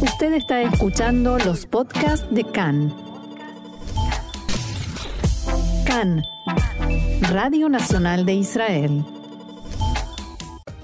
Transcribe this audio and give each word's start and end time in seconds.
Usted 0.00 0.34
está 0.34 0.60
escuchando 0.60 1.38
los 1.38 1.64
podcasts 1.64 2.26
de 2.30 2.44
CAN. 2.44 2.94
CAN, 5.86 6.22
Radio 7.30 7.70
Nacional 7.70 8.26
de 8.26 8.34
Israel. 8.34 9.04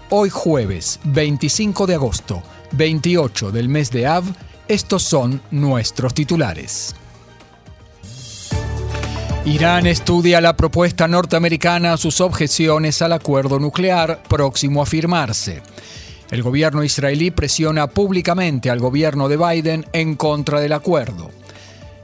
Hoy 0.08 0.30
jueves 0.30 0.98
25 1.04 1.86
de 1.86 1.94
agosto, 1.94 2.42
28 2.72 3.50
del 3.50 3.68
mes 3.68 3.90
de 3.90 4.06
Av, 4.06 4.24
estos 4.66 5.02
son 5.02 5.42
nuestros 5.50 6.14
titulares. 6.14 6.96
Irán 9.44 9.86
estudia 9.86 10.40
la 10.40 10.56
propuesta 10.56 11.06
norteamericana 11.06 11.92
a 11.92 11.96
sus 11.98 12.22
objeciones 12.22 13.02
al 13.02 13.12
acuerdo 13.12 13.58
nuclear 13.58 14.22
próximo 14.22 14.80
a 14.80 14.86
firmarse. 14.86 15.62
El 16.32 16.42
gobierno 16.42 16.82
israelí 16.82 17.30
presiona 17.30 17.88
públicamente 17.88 18.70
al 18.70 18.80
gobierno 18.80 19.28
de 19.28 19.36
Biden 19.36 19.84
en 19.92 20.16
contra 20.16 20.60
del 20.60 20.72
acuerdo. 20.72 21.30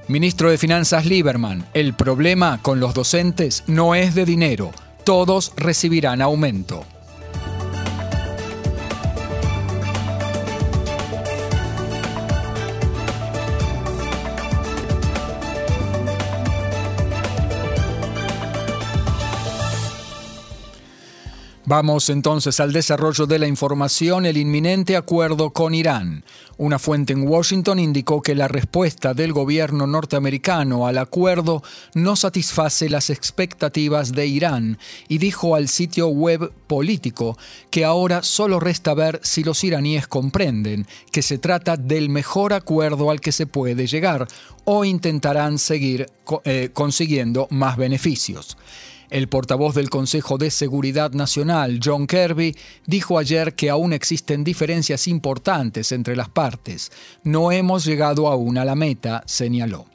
Ministro 0.07 0.51
de 0.51 0.59
Finanzas 0.59 1.07
Lieberman, 1.07 1.67
el 1.73 1.95
problema 1.95 2.61
con 2.61 2.79
los 2.79 2.93
docentes 2.93 3.65
no 3.67 3.95
es 3.95 4.15
de 4.15 4.27
dinero, 4.27 4.71
todos 5.03 5.55
recibirán 5.57 6.21
aumento. 6.21 6.85
Vamos 21.71 22.09
entonces 22.09 22.61
al 22.61 22.73
desarrollo 22.73 23.27
de 23.27 23.39
la 23.39 23.47
información, 23.47 24.25
el 24.25 24.39
inminente 24.39 24.97
acuerdo 24.97 25.51
con 25.51 25.75
Irán. 25.75 26.25
Una 26.57 26.79
fuente 26.79 27.13
en 27.13 27.29
Washington 27.29 27.79
indicó 27.79 28.23
que 28.23 28.35
la 28.35 28.49
respuesta 28.49 29.13
del 29.13 29.35
gobierno 29.35 29.87
norteamericano 29.87 30.87
al 30.87 30.97
acuerdo 30.97 31.63
no 31.93 32.17
satisface 32.17 32.89
las 32.89 33.11
expectativas 33.11 34.13
de 34.13 34.27
Irán 34.27 34.79
y 35.09 35.19
dijo 35.19 35.55
al 35.55 35.69
sitio 35.69 36.09
web 36.09 36.51
político 36.67 37.37
que 37.69 37.85
ahora 37.85 38.23
solo 38.23 38.61
resta 38.61 38.95
ver 38.95 39.21
si 39.23 39.45
los 39.45 39.63
iraníes 39.63 40.09
comprenden 40.09 40.87
que 41.13 41.21
se 41.21 41.37
trata 41.37 41.77
del 41.77 42.09
mejor 42.09 42.55
acuerdo 42.55 43.11
al 43.11 43.21
que 43.21 43.31
se 43.31 43.47
puede 43.47 43.87
llegar 43.87 44.27
o 44.65 44.87
intentarán 44.87 45.59
seguir 45.59 46.07
eh, 46.45 46.71
consiguiendo 46.73 47.47
más 47.51 47.77
beneficios. 47.77 48.57
El 49.11 49.29
portavoz 49.29 49.75
del 49.75 49.89
Consejo 49.89 50.37
de 50.37 50.51
Seguridad 50.51 51.13
Nacional, 51.13 51.81
John 51.83 52.07
Kirby, 52.07 52.55
dijo 52.87 53.19
ayer 53.19 53.55
que 53.55 53.71
aún 53.71 53.93
existen 53.95 54.45
diferencias 54.45 55.09
importantes 55.09 55.93
entre 55.93 56.15
las 56.15 56.29
partes. 56.29 56.93
No 57.25 57.51
hemos 57.51 57.85
llegado 57.87 58.29
aún 58.29 58.59
a 58.59 58.67
la 58.67 58.75
meta, 58.75 59.23
señaló. 59.27 59.87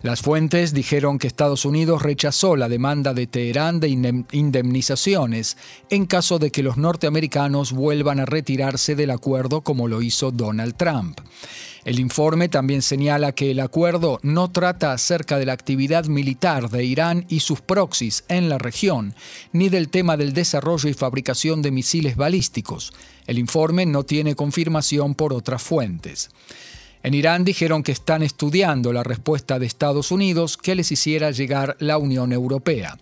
Las 0.00 0.22
fuentes 0.22 0.72
dijeron 0.72 1.18
que 1.18 1.26
Estados 1.26 1.64
Unidos 1.64 2.02
rechazó 2.02 2.54
la 2.54 2.68
demanda 2.68 3.14
de 3.14 3.26
Teherán 3.26 3.80
de 3.80 3.88
indemnizaciones 4.30 5.56
en 5.90 6.06
caso 6.06 6.38
de 6.38 6.52
que 6.52 6.62
los 6.62 6.76
norteamericanos 6.76 7.72
vuelvan 7.72 8.20
a 8.20 8.24
retirarse 8.24 8.94
del 8.94 9.10
acuerdo 9.10 9.62
como 9.62 9.88
lo 9.88 10.00
hizo 10.00 10.30
Donald 10.30 10.76
Trump. 10.76 11.20
El 11.88 12.00
informe 12.00 12.50
también 12.50 12.82
señala 12.82 13.32
que 13.32 13.50
el 13.50 13.60
acuerdo 13.60 14.20
no 14.22 14.50
trata 14.50 14.92
acerca 14.92 15.38
de 15.38 15.46
la 15.46 15.54
actividad 15.54 16.04
militar 16.04 16.68
de 16.68 16.84
Irán 16.84 17.24
y 17.30 17.40
sus 17.40 17.62
proxies 17.62 18.24
en 18.28 18.50
la 18.50 18.58
región, 18.58 19.14
ni 19.54 19.70
del 19.70 19.88
tema 19.88 20.18
del 20.18 20.34
desarrollo 20.34 20.90
y 20.90 20.92
fabricación 20.92 21.62
de 21.62 21.70
misiles 21.70 22.16
balísticos. 22.16 22.92
El 23.26 23.38
informe 23.38 23.86
no 23.86 24.02
tiene 24.02 24.34
confirmación 24.34 25.14
por 25.14 25.32
otras 25.32 25.62
fuentes. 25.62 26.28
En 27.02 27.14
Irán 27.14 27.42
dijeron 27.42 27.82
que 27.82 27.92
están 27.92 28.22
estudiando 28.22 28.92
la 28.92 29.02
respuesta 29.02 29.58
de 29.58 29.64
Estados 29.64 30.10
Unidos 30.10 30.58
que 30.58 30.74
les 30.74 30.92
hiciera 30.92 31.30
llegar 31.30 31.74
la 31.78 31.96
Unión 31.96 32.34
Europea. 32.34 32.98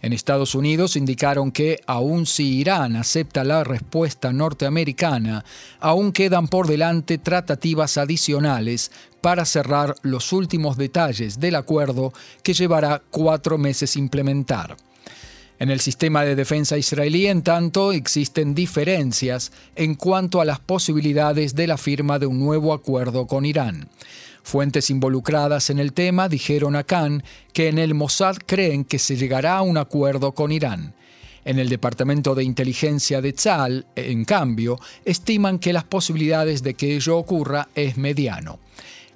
En 0.00 0.12
Estados 0.12 0.54
Unidos 0.54 0.94
indicaron 0.94 1.50
que, 1.50 1.80
aun 1.86 2.24
si 2.26 2.58
Irán 2.58 2.94
acepta 2.94 3.42
la 3.42 3.64
respuesta 3.64 4.32
norteamericana, 4.32 5.44
aún 5.80 6.12
quedan 6.12 6.46
por 6.46 6.68
delante 6.68 7.18
tratativas 7.18 7.98
adicionales 7.98 8.92
para 9.20 9.44
cerrar 9.44 9.96
los 10.02 10.32
últimos 10.32 10.76
detalles 10.76 11.40
del 11.40 11.56
acuerdo 11.56 12.12
que 12.44 12.54
llevará 12.54 13.02
cuatro 13.10 13.58
meses 13.58 13.96
implementar. 13.96 14.76
En 15.58 15.70
el 15.70 15.80
sistema 15.80 16.22
de 16.22 16.36
defensa 16.36 16.78
israelí, 16.78 17.26
en 17.26 17.42
tanto, 17.42 17.90
existen 17.90 18.54
diferencias 18.54 19.50
en 19.74 19.96
cuanto 19.96 20.40
a 20.40 20.44
las 20.44 20.60
posibilidades 20.60 21.56
de 21.56 21.66
la 21.66 21.76
firma 21.76 22.20
de 22.20 22.26
un 22.26 22.38
nuevo 22.38 22.72
acuerdo 22.72 23.26
con 23.26 23.44
Irán. 23.44 23.88
Fuentes 24.48 24.88
involucradas 24.88 25.68
en 25.68 25.78
el 25.78 25.92
tema 25.92 26.26
dijeron 26.26 26.74
a 26.74 26.82
Khan 26.82 27.22
que 27.52 27.68
en 27.68 27.78
el 27.78 27.92
Mossad 27.92 28.36
creen 28.46 28.86
que 28.86 28.98
se 28.98 29.14
llegará 29.14 29.58
a 29.58 29.60
un 29.60 29.76
acuerdo 29.76 30.32
con 30.32 30.52
Irán. 30.52 30.94
En 31.44 31.58
el 31.58 31.68
Departamento 31.68 32.34
de 32.34 32.44
Inteligencia 32.44 33.20
de 33.20 33.34
Tzal, 33.34 33.84
en 33.94 34.24
cambio, 34.24 34.80
estiman 35.04 35.58
que 35.58 35.74
las 35.74 35.84
posibilidades 35.84 36.62
de 36.62 36.72
que 36.72 36.96
ello 36.96 37.18
ocurra 37.18 37.68
es 37.74 37.98
mediano. 37.98 38.58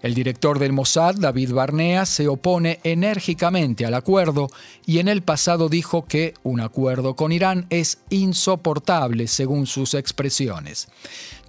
El 0.03 0.13
director 0.13 0.59
del 0.59 0.75
Mossad, 0.75 1.15
David 1.15 1.53
Barnea, 1.53 2.05
se 2.05 2.29
opone 2.29 2.81
enérgicamente 2.83 3.87
al 3.87 3.95
acuerdo 3.95 4.51
y 4.85 4.99
en 4.99 5.09
el 5.09 5.23
pasado 5.23 5.71
dijo 5.71 6.05
que 6.05 6.35
un 6.43 6.61
acuerdo 6.61 7.17
con 7.17 7.33
Irán 7.33 7.67
es 7.71 8.01
insoportable, 8.11 9.29
según 9.29 9.67
sus 9.67 9.95
expresiones. 9.95 10.89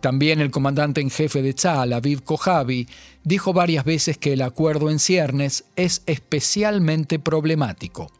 También 0.03 0.41
el 0.41 0.51
comandante 0.51 0.99
en 0.99 1.09
jefe 1.09 1.41
de 1.41 1.53
Tzal, 1.53 1.93
Aviv 1.93 2.23
Kojavi, 2.23 2.89
dijo 3.23 3.53
varias 3.53 3.85
veces 3.85 4.17
que 4.17 4.33
el 4.33 4.41
acuerdo 4.41 4.89
en 4.89 4.99
ciernes 4.99 5.63
es 5.77 6.03
especialmente 6.07 7.19
problemático. 7.19 8.11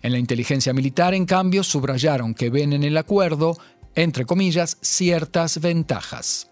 En 0.00 0.12
la 0.12 0.18
inteligencia 0.18 0.72
militar, 0.72 1.12
en 1.12 1.26
cambio, 1.26 1.64
subrayaron 1.64 2.32
que 2.32 2.48
ven 2.48 2.72
en 2.72 2.82
el 2.82 2.96
acuerdo, 2.96 3.58
entre 3.94 4.24
comillas, 4.24 4.78
ciertas 4.80 5.60
ventajas. 5.60 6.47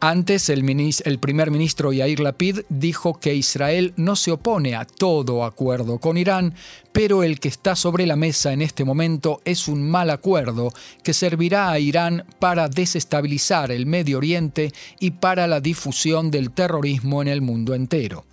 Antes, 0.00 0.50
el, 0.50 1.18
primer 1.20 1.50
ministro 1.50 1.90
Yair 1.90 2.20
Lapid 2.20 2.60
dijo 2.68 3.18
que 3.18 3.34
Israel 3.34 3.94
no 3.96 4.14
se 4.14 4.30
opone 4.30 4.76
a 4.76 4.84
todo 4.84 5.42
acuerdo 5.42 5.98
con 5.98 6.18
Irán, 6.18 6.54
pero 6.92 7.22
el 7.22 7.40
que 7.40 7.48
está 7.48 7.74
sobre 7.74 8.04
la 8.04 8.14
mesa 8.14 8.52
en 8.52 8.60
este 8.60 8.84
momento 8.84 9.40
es 9.46 9.68
un 9.68 9.88
mal 9.88 10.10
acuerdo 10.10 10.70
que 11.02 11.14
servirá 11.14 11.70
a 11.70 11.78
Irán 11.78 12.26
para 12.38 12.68
desestabilizar 12.68 13.72
el 13.72 13.86
Medio 13.86 14.18
Oriente 14.18 14.70
y 15.00 15.12
para 15.12 15.46
la 15.46 15.60
difusión 15.60 16.30
del 16.30 16.50
terrorismo 16.50 17.22
en 17.22 17.28
el 17.28 17.40
mundo 17.40 17.74
entero. 17.74 18.26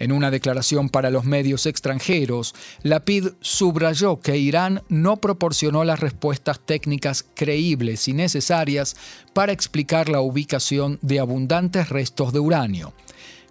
En 0.00 0.12
una 0.12 0.30
declaración 0.30 0.88
para 0.88 1.10
los 1.10 1.26
medios 1.26 1.66
extranjeros, 1.66 2.54
Lapid 2.82 3.28
subrayó 3.42 4.18
que 4.18 4.38
Irán 4.38 4.82
no 4.88 5.18
proporcionó 5.18 5.84
las 5.84 6.00
respuestas 6.00 6.58
técnicas 6.58 7.26
creíbles 7.34 8.08
y 8.08 8.14
necesarias 8.14 8.96
para 9.34 9.52
explicar 9.52 10.08
la 10.08 10.22
ubicación 10.22 10.98
de 11.02 11.20
abundantes 11.20 11.90
restos 11.90 12.32
de 12.32 12.40
uranio. 12.40 12.94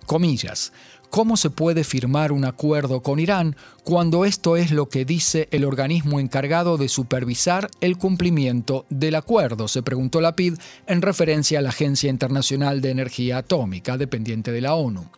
Comillas. 0.07 0.73
¿Cómo 1.11 1.37
se 1.37 1.51
puede 1.51 1.83
firmar 1.83 2.31
un 2.31 2.45
acuerdo 2.45 3.01
con 3.01 3.19
Irán 3.19 3.55
cuando 3.83 4.25
esto 4.25 4.57
es 4.57 4.71
lo 4.71 4.89
que 4.89 5.05
dice 5.05 5.47
el 5.51 5.65
organismo 5.65 6.19
encargado 6.19 6.77
de 6.77 6.87
supervisar 6.87 7.69
el 7.81 7.97
cumplimiento 7.97 8.85
del 8.89 9.15
acuerdo? 9.15 9.67
Se 9.67 9.83
preguntó 9.83 10.19
Lapid 10.19 10.55
en 10.87 11.01
referencia 11.01 11.59
a 11.59 11.61
la 11.61 11.69
Agencia 11.69 12.09
Internacional 12.09 12.81
de 12.81 12.91
Energía 12.91 13.39
Atómica, 13.39 13.97
dependiente 13.97 14.51
de 14.51 14.61
la 14.61 14.75
ONU. 14.75 15.09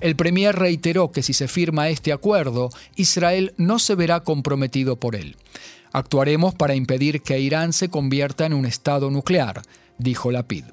El 0.00 0.14
Premier 0.14 0.54
reiteró 0.54 1.10
que 1.10 1.22
si 1.22 1.32
se 1.32 1.48
firma 1.48 1.88
este 1.88 2.12
acuerdo, 2.12 2.70
Israel 2.96 3.52
no 3.56 3.78
se 3.78 3.94
verá 3.94 4.20
comprometido 4.20 4.96
por 4.96 5.16
él. 5.16 5.36
Actuaremos 5.92 6.54
para 6.54 6.74
impedir 6.74 7.22
que 7.22 7.40
Irán 7.40 7.72
se 7.72 7.88
convierta 7.88 8.46
en 8.46 8.52
un 8.52 8.66
Estado 8.66 9.10
nuclear, 9.10 9.62
dijo 9.98 10.30
Lapid. 10.30 10.64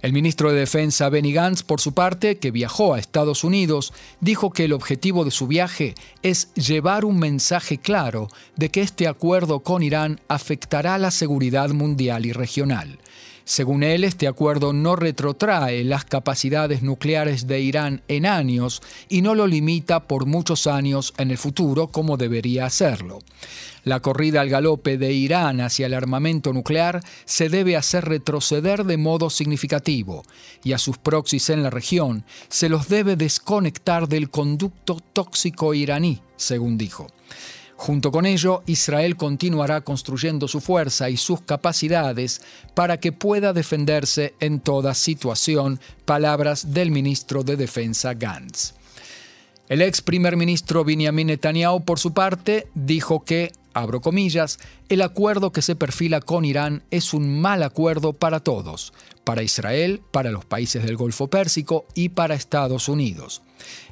El 0.00 0.12
ministro 0.12 0.52
de 0.52 0.60
Defensa 0.60 1.08
Benny 1.08 1.32
Gantz, 1.32 1.62
por 1.62 1.80
su 1.80 1.94
parte, 1.94 2.36
que 2.36 2.50
viajó 2.50 2.92
a 2.92 2.98
Estados 2.98 3.42
Unidos, 3.42 3.92
dijo 4.20 4.50
que 4.50 4.64
el 4.64 4.74
objetivo 4.74 5.24
de 5.24 5.30
su 5.30 5.46
viaje 5.46 5.94
es 6.22 6.52
llevar 6.54 7.06
un 7.06 7.18
mensaje 7.18 7.78
claro 7.78 8.28
de 8.54 8.70
que 8.70 8.82
este 8.82 9.08
acuerdo 9.08 9.60
con 9.60 9.82
Irán 9.82 10.20
afectará 10.28 10.98
la 10.98 11.10
seguridad 11.10 11.70
mundial 11.70 12.26
y 12.26 12.32
regional. 12.32 12.98
Según 13.44 13.82
él, 13.82 14.04
este 14.04 14.26
acuerdo 14.26 14.72
no 14.72 14.96
retrotrae 14.96 15.84
las 15.84 16.06
capacidades 16.06 16.82
nucleares 16.82 17.46
de 17.46 17.60
Irán 17.60 18.02
en 18.08 18.24
años 18.24 18.80
y 19.10 19.20
no 19.20 19.34
lo 19.34 19.46
limita 19.46 20.04
por 20.04 20.24
muchos 20.24 20.66
años 20.66 21.12
en 21.18 21.30
el 21.30 21.36
futuro 21.36 21.88
como 21.88 22.16
debería 22.16 22.64
hacerlo. 22.64 23.18
La 23.84 24.00
corrida 24.00 24.40
al 24.40 24.48
galope 24.48 24.96
de 24.96 25.12
Irán 25.12 25.60
hacia 25.60 25.84
el 25.86 25.92
armamento 25.92 26.54
nuclear 26.54 27.02
se 27.26 27.50
debe 27.50 27.76
hacer 27.76 28.06
retroceder 28.06 28.84
de 28.84 28.96
modo 28.96 29.28
significativo 29.28 30.22
y 30.62 30.72
a 30.72 30.78
sus 30.78 30.96
proxies 30.96 31.50
en 31.50 31.62
la 31.62 31.68
región 31.68 32.24
se 32.48 32.70
los 32.70 32.88
debe 32.88 33.16
desconectar 33.16 34.08
del 34.08 34.30
conducto 34.30 35.00
tóxico 35.12 35.74
iraní, 35.74 36.22
según 36.36 36.78
dijo. 36.78 37.08
Junto 37.76 38.12
con 38.12 38.24
ello, 38.24 38.62
Israel 38.66 39.16
continuará 39.16 39.80
construyendo 39.80 40.48
su 40.48 40.60
fuerza 40.60 41.10
y 41.10 41.16
sus 41.16 41.40
capacidades 41.40 42.40
para 42.74 42.98
que 43.00 43.12
pueda 43.12 43.52
defenderse 43.52 44.34
en 44.40 44.60
toda 44.60 44.94
situación, 44.94 45.80
palabras 46.04 46.72
del 46.72 46.90
ministro 46.90 47.42
de 47.42 47.56
Defensa 47.56 48.14
Gantz. 48.14 48.74
El 49.68 49.82
ex 49.82 50.02
primer 50.02 50.36
ministro 50.36 50.84
Benjamin 50.84 51.28
Netanyahu, 51.28 51.84
por 51.84 51.98
su 51.98 52.12
parte, 52.12 52.68
dijo 52.74 53.24
que 53.24 53.50
abro 53.72 54.00
comillas, 54.00 54.58
el 54.88 55.02
acuerdo 55.02 55.52
que 55.52 55.62
se 55.62 55.74
perfila 55.74 56.20
con 56.20 56.44
Irán 56.44 56.82
es 56.90 57.12
un 57.12 57.40
mal 57.40 57.62
acuerdo 57.62 58.12
para 58.12 58.40
todos, 58.40 58.92
para 59.24 59.42
Israel, 59.42 60.00
para 60.10 60.30
los 60.30 60.44
países 60.44 60.84
del 60.84 60.96
Golfo 60.96 61.28
Pérsico 61.28 61.86
y 61.94 62.10
para 62.10 62.34
Estados 62.34 62.88
Unidos. 62.88 63.42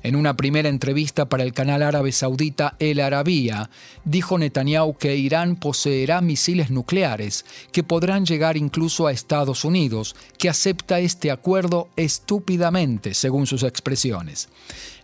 En 0.03 0.17
una 0.17 0.37
primera 0.37 0.69
entrevista 0.69 1.29
para 1.29 1.43
el 1.45 1.53
canal 1.53 1.83
árabe 1.83 2.13
saudita 2.13 2.77
El 2.79 3.01
Arabía, 3.01 3.71
dijo 4.05 4.39
Netanyahu 4.39 4.97
que 4.97 5.17
Irán 5.17 5.57
poseerá 5.57 6.21
misiles 6.21 6.71
nucleares 6.71 7.45
que 7.73 7.83
podrán 7.83 8.27
llegar 8.27 8.57
incluso 8.57 9.07
a 9.07 9.13
Estados 9.13 9.65
Unidos, 9.65 10.17
que 10.39 10.49
acepta 10.49 11.01
este 11.01 11.31
acuerdo 11.31 11.89
estúpidamente, 11.97 13.15
según 13.15 13.47
sus 13.47 13.63
expresiones. 13.63 14.49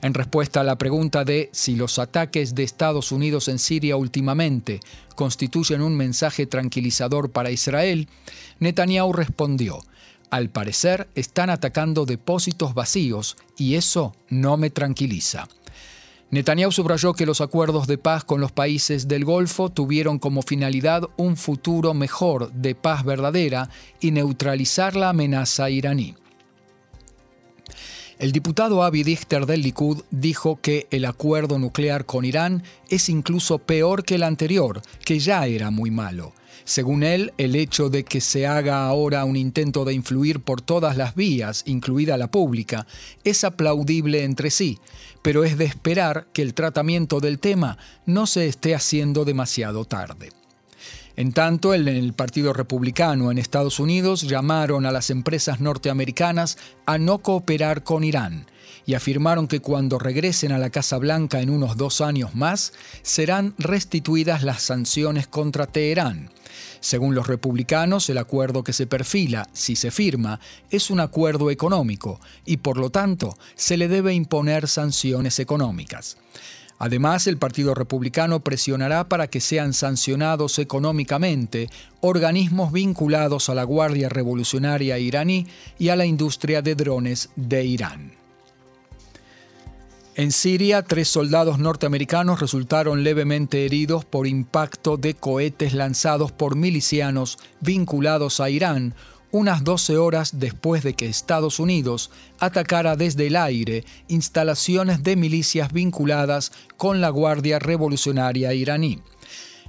En 0.01 0.15
respuesta 0.15 0.61
a 0.61 0.65
la 0.65 0.79
pregunta 0.79 1.25
de 1.25 1.51
si 1.53 1.75
los 1.75 1.99
ataques 1.99 2.55
de 2.55 2.63
Estados 2.63 3.11
Unidos 3.11 3.49
en 3.49 3.59
Siria 3.59 3.97
últimamente 3.97 4.81
constituyen 5.17 5.83
un 5.83 5.97
mensaje 5.97 6.47
tranquilizador 6.47 7.31
para 7.31 7.51
Israel, 7.51 8.09
Netanyahu 8.61 9.13
respondió, 9.13 9.81
al 10.31 10.51
parecer 10.51 11.09
están 11.15 11.51
atacando 11.51 12.07
depósitos 12.07 12.75
vacíos 12.75 13.37
y 13.57 13.75
eso 13.75 14.15
no 14.29 14.57
me 14.57 14.71
tranquiliza. 14.71 15.49
Netanyahu 16.31 16.71
subrayó 16.73 17.15
que 17.15 17.25
los 17.25 17.41
acuerdos 17.41 17.87
de 17.87 17.97
paz 17.97 18.23
con 18.23 18.41
los 18.41 18.53
países 18.53 19.09
del 19.09 19.25
Golfo 19.25 19.71
tuvieron 19.71 20.19
como 20.19 20.43
finalidad 20.43 21.05
un 21.17 21.39
futuro 21.39 21.95
mejor 21.95 22.53
de 22.53 22.75
paz 22.75 23.03
verdadera 23.05 23.71
y 23.99 24.11
neutralizar 24.11 24.95
la 24.95 25.11
amenaza 25.11 25.71
iraní. 25.71 26.17
El 28.19 28.33
diputado 28.33 28.83
Avi 28.83 29.05
Dichter 29.05 29.47
del 29.47 29.63
Likud 29.63 30.03
dijo 30.11 30.61
que 30.61 30.89
el 30.91 31.05
acuerdo 31.05 31.57
nuclear 31.61 32.05
con 32.05 32.25
Irán 32.25 32.65
es 32.89 33.09
incluso 33.09 33.61
peor 33.61 34.03
que 34.03 34.17
el 34.17 34.25
anterior, 34.25 34.83
que 35.05 35.21
ya 35.21 35.47
era 35.47 35.71
muy 35.71 35.93
malo. 35.93 36.33
Según 36.65 37.05
él, 37.05 37.33
el 37.39 37.55
hecho 37.55 37.91
de 37.91 38.03
que 38.03 38.21
se 38.21 38.45
haga 38.45 38.89
ahora 38.89 39.25
un 39.25 39.37
intento 39.37 39.85
de 39.85 39.95
influir 39.95 40.41
por 40.41 40.61
todas 40.61 40.97
las 40.97 41.15
vías, 41.15 41.63
incluida 41.67 42.17
la 42.17 42.29
pública, 42.29 42.89
es 43.23 43.45
aplaudible 43.45 44.25
entre 44.25 44.51
sí, 44.51 44.81
pero 45.23 45.45
es 45.45 45.57
de 45.57 45.67
esperar 45.67 46.27
que 46.33 46.43
el 46.43 46.55
tratamiento 46.55 47.21
del 47.21 47.39
tema 47.39 47.79
no 48.05 48.27
se 48.27 48.49
esté 48.49 48.75
haciendo 48.75 49.25
demasiado 49.25 49.85
tarde. 49.85 50.31
En 51.19 51.33
tanto, 51.33 51.75
en 51.75 51.89
el 51.89 52.13
Partido 52.13 52.53
Republicano 52.53 53.33
en 53.33 53.39
Estados 53.39 53.81
Unidos 53.81 54.23
llamaron 54.23 54.87
a 54.87 54.93
las 54.93 55.11
empresas 55.11 55.59
norteamericanas 55.59 56.59
a 56.87 56.97
no 56.97 57.19
cooperar 57.19 57.83
con 57.83 58.05
Irán 58.05 58.47
y 58.87 58.95
afirmaron 58.95 59.49
que 59.49 59.59
cuando 59.59 59.99
regresen 59.99 60.53
a 60.53 60.59
la 60.59 60.71
Casa 60.71 60.97
Blanca 60.97 61.41
en 61.41 61.51
unos 61.51 61.77
dos 61.77 62.03
años 62.03 62.37
más, 62.37 62.73
serán 63.03 63.57
restituidas 63.59 64.45
las 64.45 64.63
sanciones 64.63 65.27
contra 65.27 65.67
Teherán. 65.67 66.31
Según 66.79 67.17
los 67.17 67.27
republicanos, 67.27 68.09
el 68.11 68.19
acuerdo 68.19 68.63
que 68.63 68.73
se 68.73 68.87
perfila, 68.87 69.49
si 69.53 69.75
se 69.75 69.91
firma, 69.91 70.39
es 70.71 70.89
un 70.89 71.01
acuerdo 71.01 71.51
económico 71.51 72.21
y 72.47 72.59
por 72.59 72.79
lo 72.79 72.91
tanto 72.91 73.37
se 73.57 73.77
le 73.77 73.89
debe 73.89 74.15
imponer 74.15 74.69
sanciones 74.69 75.41
económicas. 75.41 76.17
Además, 76.79 77.27
el 77.27 77.39
Partido 77.39 77.75
Republicano 77.75 78.41
presionará 78.41 79.09
para 79.09 79.27
que 79.27 79.41
sean 79.41 79.73
sancionados 79.73 80.59
económicamente 80.61 81.69
organismos 82.01 82.73
vinculados 82.73 83.49
a 83.49 83.55
la 83.55 83.65
Guardia 83.65 84.09
Revolucionaria 84.09 84.99
iraní 84.99 85.47
y 85.79 85.89
a 85.89 85.97
la 85.97 86.07
industria 86.07 86.63
de 86.63 86.77
drones 86.77 87.31
de 87.35 87.65
Irán. 87.65 88.13
En 90.15 90.33
Siria, 90.33 90.83
tres 90.83 91.07
soldados 91.07 91.61
norteamericanos 91.61 92.41
resultaron 92.41 93.05
levemente 93.05 93.65
heridos 93.65 94.05
por 94.05 94.27
impacto 94.27 94.97
de 94.97 95.15
cohetes 95.15 95.75
lanzados 95.75 96.33
por 96.33 96.57
milicianos 96.57 97.39
vinculados 97.61 98.41
a 98.41 98.51
Irán, 98.51 98.95
unas 99.31 99.65
12 99.65 99.97
horas 99.97 100.39
después 100.39 100.83
de 100.83 100.95
que 100.95 101.07
Estados 101.07 101.59
Unidos 101.59 102.11
atacara 102.39 102.97
desde 102.97 103.27
el 103.27 103.37
aire 103.37 103.85
instalaciones 104.09 105.03
de 105.03 105.17
milicias 105.17 105.73
vinculadas 105.73 106.53
con 106.77 107.01
la 107.01 107.11
Guardia 107.11 107.59
Revolucionaria 107.59 108.55
iraní. 108.55 109.01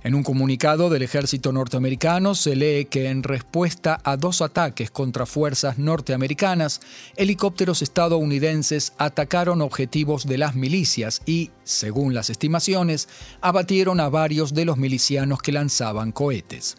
En 0.01 0.15
un 0.15 0.23
comunicado 0.23 0.89
del 0.89 1.01
ejército 1.01 1.51
norteamericano 1.51 2.33
se 2.33 2.55
lee 2.55 2.85
que 2.85 3.09
en 3.09 3.21
respuesta 3.21 3.99
a 4.05 4.15
dos 4.15 4.41
ataques 4.41 4.91
contra 4.91 5.25
fuerzas 5.25 5.77
norteamericanas, 5.77 6.79
helicópteros 7.17 7.81
estadounidenses 7.81 8.93
atacaron 8.97 9.61
objetivos 9.61 10.25
de 10.25 10.37
las 10.37 10.55
milicias 10.55 11.21
y, 11.25 11.51
según 11.65 12.13
las 12.13 12.29
estimaciones, 12.29 13.09
abatieron 13.41 13.99
a 13.99 14.07
varios 14.07 14.53
de 14.53 14.63
los 14.63 14.77
milicianos 14.77 15.41
que 15.41 15.51
lanzaban 15.51 16.13
cohetes. 16.13 16.77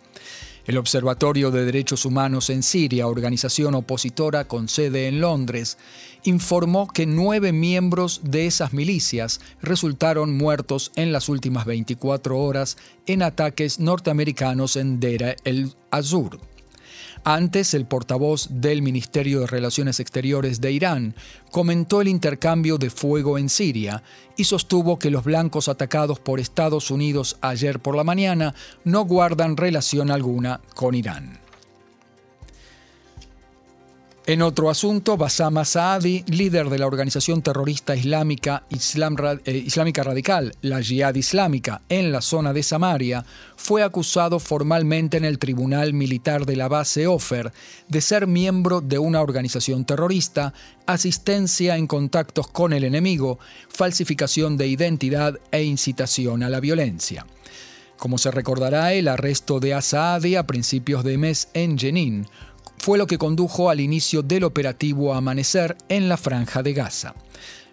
El 0.70 0.78
Observatorio 0.78 1.50
de 1.50 1.64
Derechos 1.64 2.04
Humanos 2.04 2.48
en 2.48 2.62
Siria, 2.62 3.08
organización 3.08 3.74
opositora 3.74 4.44
con 4.44 4.68
sede 4.68 5.08
en 5.08 5.20
Londres, 5.20 5.78
informó 6.22 6.86
que 6.86 7.06
nueve 7.06 7.50
miembros 7.50 8.20
de 8.22 8.46
esas 8.46 8.72
milicias 8.72 9.40
resultaron 9.60 10.36
muertos 10.36 10.92
en 10.94 11.10
las 11.10 11.28
últimas 11.28 11.64
24 11.64 12.38
horas 12.38 12.76
en 13.06 13.24
ataques 13.24 13.80
norteamericanos 13.80 14.76
en 14.76 15.00
Dera 15.00 15.34
el 15.42 15.74
Azur. 15.90 16.38
Antes, 17.24 17.74
el 17.74 17.84
portavoz 17.84 18.48
del 18.50 18.80
Ministerio 18.80 19.40
de 19.40 19.46
Relaciones 19.46 20.00
Exteriores 20.00 20.60
de 20.60 20.72
Irán 20.72 21.14
comentó 21.50 22.00
el 22.00 22.08
intercambio 22.08 22.78
de 22.78 22.88
fuego 22.88 23.36
en 23.36 23.50
Siria 23.50 24.02
y 24.36 24.44
sostuvo 24.44 24.98
que 24.98 25.10
los 25.10 25.24
blancos 25.24 25.68
atacados 25.68 26.18
por 26.18 26.40
Estados 26.40 26.90
Unidos 26.90 27.36
ayer 27.42 27.78
por 27.78 27.94
la 27.94 28.04
mañana 28.04 28.54
no 28.84 29.04
guardan 29.04 29.58
relación 29.58 30.10
alguna 30.10 30.62
con 30.74 30.94
Irán. 30.94 31.49
En 34.30 34.42
otro 34.42 34.70
asunto, 34.70 35.16
Basama 35.16 35.64
Saadi, 35.64 36.22
líder 36.28 36.68
de 36.68 36.78
la 36.78 36.86
organización 36.86 37.42
terrorista 37.42 37.96
islámica, 37.96 38.62
eh, 38.70 39.56
islámica 39.66 40.04
radical, 40.04 40.54
la 40.62 40.80
Jihad 40.80 41.16
Islámica, 41.16 41.82
en 41.88 42.12
la 42.12 42.20
zona 42.20 42.52
de 42.52 42.62
Samaria, 42.62 43.24
fue 43.56 43.82
acusado 43.82 44.38
formalmente 44.38 45.16
en 45.16 45.24
el 45.24 45.40
Tribunal 45.40 45.94
Militar 45.94 46.46
de 46.46 46.54
la 46.54 46.68
base 46.68 47.08
Ofer 47.08 47.50
de 47.88 48.00
ser 48.00 48.28
miembro 48.28 48.80
de 48.80 49.00
una 49.00 49.20
organización 49.20 49.84
terrorista, 49.84 50.54
asistencia 50.86 51.76
en 51.76 51.88
contactos 51.88 52.46
con 52.46 52.72
el 52.72 52.84
enemigo, 52.84 53.40
falsificación 53.68 54.56
de 54.56 54.68
identidad 54.68 55.40
e 55.50 55.64
incitación 55.64 56.44
a 56.44 56.50
la 56.50 56.60
violencia. 56.60 57.26
Como 57.96 58.16
se 58.16 58.30
recordará, 58.30 58.94
el 58.94 59.08
arresto 59.08 59.58
de 59.58 59.74
Asaadi 59.74 60.36
a 60.36 60.46
principios 60.46 61.02
de 61.02 61.18
mes 61.18 61.48
en 61.52 61.76
Jenin 61.76 62.28
fue 62.80 62.96
lo 62.96 63.06
que 63.06 63.18
condujo 63.18 63.68
al 63.68 63.78
inicio 63.78 64.22
del 64.22 64.42
operativo 64.42 65.12
Amanecer 65.12 65.76
en 65.90 66.08
la 66.08 66.16
franja 66.16 66.62
de 66.62 66.72
Gaza. 66.72 67.14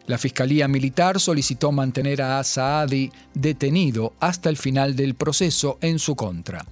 La 0.06 0.18
Fiscalía 0.18 0.68
Militar 0.68 1.22
solicitó 1.22 1.72
mantener 1.72 2.22
a 2.22 2.44
Saadi 2.44 3.10
detenido 3.34 4.14
hasta 4.20 4.50
el 4.50 4.58
final 4.58 4.98
del 4.98 5.16
proceso 5.16 5.78
en 5.80 6.00
su 6.00 6.18
contra. 6.18 6.66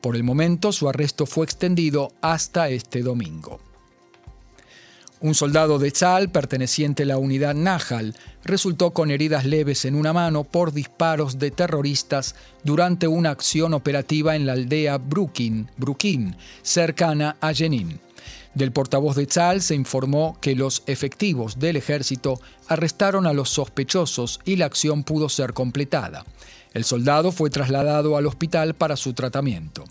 Por 0.00 0.16
el 0.16 0.24
momento, 0.24 0.72
su 0.72 0.88
arresto 0.88 1.26
fue 1.26 1.44
extendido 1.44 2.12
hasta 2.22 2.70
este 2.70 3.02
domingo. 3.02 3.60
Un 5.22 5.36
soldado 5.36 5.78
de 5.78 5.92
Tzal, 5.92 6.30
perteneciente 6.30 7.04
a 7.04 7.06
la 7.06 7.16
unidad 7.16 7.54
Nahal, 7.54 8.16
resultó 8.42 8.90
con 8.90 9.12
heridas 9.12 9.44
leves 9.44 9.84
en 9.84 9.94
una 9.94 10.12
mano 10.12 10.42
por 10.42 10.72
disparos 10.72 11.38
de 11.38 11.52
terroristas 11.52 12.34
durante 12.64 13.06
una 13.06 13.30
acción 13.30 13.72
operativa 13.72 14.34
en 14.34 14.46
la 14.46 14.54
aldea 14.54 14.98
Brukin, 14.98 15.70
Brukin 15.76 16.34
cercana 16.62 17.36
a 17.40 17.54
Jenin. 17.54 18.00
Del 18.54 18.72
portavoz 18.72 19.14
de 19.14 19.26
Tzal 19.26 19.62
se 19.62 19.76
informó 19.76 20.36
que 20.40 20.56
los 20.56 20.82
efectivos 20.86 21.60
del 21.60 21.76
ejército 21.76 22.40
arrestaron 22.66 23.24
a 23.28 23.32
los 23.32 23.48
sospechosos 23.48 24.40
y 24.44 24.56
la 24.56 24.66
acción 24.66 25.04
pudo 25.04 25.28
ser 25.28 25.52
completada. 25.52 26.26
El 26.74 26.82
soldado 26.82 27.30
fue 27.30 27.48
trasladado 27.48 28.16
al 28.16 28.26
hospital 28.26 28.74
para 28.74 28.96
su 28.96 29.12
tratamiento. 29.12 29.84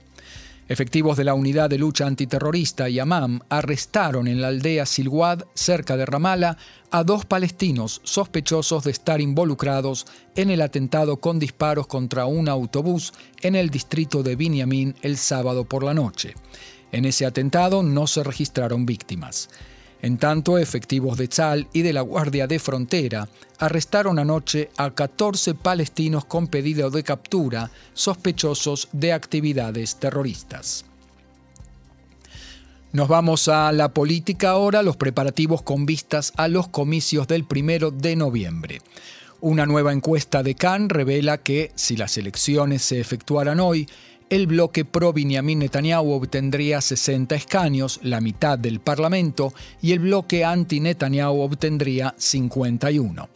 Efectivos 0.71 1.17
de 1.17 1.25
la 1.25 1.33
Unidad 1.33 1.69
de 1.69 1.77
Lucha 1.77 2.07
Antiterrorista 2.07 2.87
Yamam 2.87 3.41
arrestaron 3.49 4.25
en 4.29 4.39
la 4.39 4.47
aldea 4.47 4.85
Silwad, 4.85 5.43
cerca 5.53 5.97
de 5.97 6.05
Ramala, 6.05 6.57
a 6.91 7.03
dos 7.03 7.25
palestinos 7.25 7.99
sospechosos 8.05 8.85
de 8.85 8.91
estar 8.91 9.19
involucrados 9.19 10.05
en 10.33 10.49
el 10.49 10.61
atentado 10.61 11.17
con 11.17 11.39
disparos 11.39 11.87
contra 11.87 12.25
un 12.25 12.47
autobús 12.47 13.11
en 13.41 13.57
el 13.57 13.69
distrito 13.69 14.23
de 14.23 14.37
Binyamin 14.37 14.95
el 15.01 15.17
sábado 15.17 15.65
por 15.65 15.83
la 15.83 15.93
noche. 15.93 16.35
En 16.93 17.03
ese 17.03 17.25
atentado 17.25 17.83
no 17.83 18.07
se 18.07 18.23
registraron 18.23 18.85
víctimas. 18.85 19.49
En 20.01 20.17
tanto, 20.17 20.58
efectivos 20.58 21.17
de 21.17 21.27
Tzal 21.27 21.67
y 21.74 21.84
de 21.84 21.93
la 21.93 22.01
Guardia 22.01 22.48
de 22.48 22.58
Frontera 22.58 23.27
arrestaron 23.60 24.17
anoche 24.17 24.70
a 24.77 24.89
14 24.91 25.53
palestinos 25.53 26.25
con 26.25 26.48
pedido 26.48 26.89
de 26.89 27.03
captura 27.03 27.70
sospechosos 27.93 28.89
de 28.91 29.13
actividades 29.13 29.98
terroristas. 29.98 30.86
Nos 32.93 33.08
vamos 33.08 33.48
a 33.48 33.72
la 33.72 33.93
política 33.93 34.50
ahora, 34.50 34.81
los 34.81 34.98
preparativos 34.98 35.62
con 35.62 35.86
vistas 35.86 36.34
a 36.36 36.48
los 36.48 36.67
comicios 36.67 37.27
del 37.27 37.46
primero 37.46 37.91
de 37.91 38.15
noviembre. 38.15 38.81
Una 39.39 39.65
nueva 39.65 39.93
encuesta 39.93 40.43
de 40.43 40.55
Cannes 40.55 40.89
revela 40.91 41.38
que, 41.38 41.72
si 41.75 41.96
las 41.96 42.17
elecciones 42.17 42.81
se 42.81 43.00
efectuaran 43.00 43.60
hoy, 43.60 43.88
el 44.31 44.47
bloque 44.47 44.85
pro-Binyamin 44.85 45.59
Netanyahu 45.59 46.13
obtendría 46.13 46.79
60 46.79 47.35
escaños, 47.35 48.00
la 48.01 48.21
mitad 48.21 48.57
del 48.57 48.79
Parlamento, 48.79 49.53
y 49.81 49.91
el 49.91 50.00
bloque 50.00 50.45
anti-Netanyahu 50.45 51.41
obtendría 51.41 52.15
51. 52.17 53.27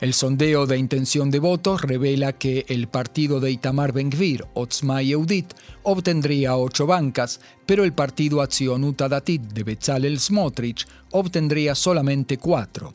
El 0.00 0.14
sondeo 0.14 0.64
de 0.64 0.78
intención 0.78 1.30
de 1.30 1.40
votos 1.40 1.82
revela 1.82 2.32
que 2.32 2.64
el 2.68 2.88
partido 2.88 3.38
de 3.38 3.50
Itamar 3.50 3.92
Ben-Gvir, 3.92 4.46
Otzma 4.54 5.02
Yehudit, 5.02 5.52
obtendría 5.82 6.56
8 6.56 6.86
bancas, 6.86 7.38
pero 7.66 7.84
el 7.84 7.92
partido 7.92 8.40
Atzionut 8.40 8.96
Datit 8.96 9.42
de 9.42 9.62
Bezalel 9.62 10.18
Smotrich 10.18 10.86
obtendría 11.10 11.74
solamente 11.74 12.38
4. 12.38 12.94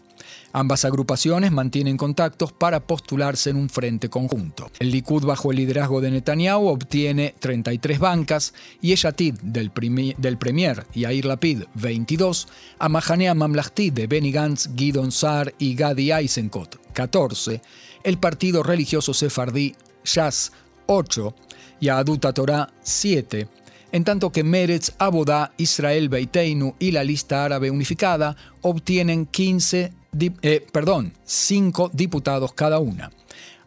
Ambas 0.58 0.86
agrupaciones 0.86 1.52
mantienen 1.52 1.98
contactos 1.98 2.54
para 2.54 2.88
postularse 2.88 3.50
en 3.50 3.58
un 3.58 3.68
frente 3.68 4.10
conjunto. 4.10 4.72
El 4.80 4.90
Likud 4.90 5.26
bajo 5.26 5.52
el 5.52 5.58
liderazgo 5.58 6.00
de 6.00 6.12
Netanyahu 6.12 6.70
obtiene 6.70 7.36
33 7.38 8.00
bancas 8.00 8.54
y 8.82 8.94
Eshatid 8.94 9.34
del, 9.42 9.74
del 10.18 10.38
Premier 10.38 10.88
Yair 10.94 11.26
Lapid 11.26 11.64
22, 11.74 12.48
a 12.80 12.88
Mahanea 12.88 13.34
Mamlahti 13.34 13.90
de 13.90 14.08
Benny 14.08 14.32
Gantz, 14.32 14.70
Gidon 14.78 15.12
Sar 15.12 15.54
y 15.60 15.76
Gadi 15.76 16.14
Eisenkot 16.14 16.80
14, 16.94 17.62
el 18.06 18.18
partido 18.18 18.64
religioso 18.64 19.14
sefardí 19.14 19.76
Shas 20.06 20.54
8 20.86 21.36
y 21.82 21.90
a 21.90 21.98
Aduta 21.98 22.32
Torah 22.32 22.72
7, 22.82 23.50
en 23.92 24.04
tanto 24.06 24.32
que 24.32 24.46
Meretz, 24.46 24.94
Abodá, 25.00 25.52
Israel 25.58 26.08
Beiteinu 26.08 26.76
y 26.80 26.92
la 26.92 27.04
lista 27.04 27.44
árabe 27.44 27.72
unificada 27.72 28.38
obtienen 28.62 29.26
15 29.26 29.92
eh, 30.42 30.66
perdón, 30.72 31.14
cinco 31.24 31.90
diputados 31.94 32.54
cada 32.54 32.80
una. 32.80 33.12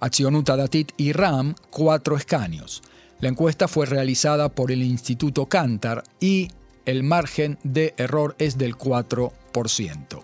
Accionuta 0.00 0.56
Datit 0.56 0.92
y 0.96 1.12
Ram, 1.12 1.54
cuatro 1.70 2.16
escaños. 2.16 2.82
La 3.20 3.28
encuesta 3.28 3.66
fue 3.66 3.86
realizada 3.86 4.48
por 4.48 4.70
el 4.70 4.82
Instituto 4.82 5.46
Cantar 5.46 6.04
y 6.20 6.48
el 6.84 7.02
margen 7.02 7.58
de 7.64 7.94
error 7.96 8.36
es 8.38 8.56
del 8.56 8.76
4%. 8.76 10.22